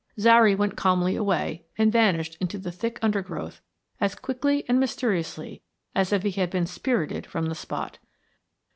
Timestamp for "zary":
0.19-0.55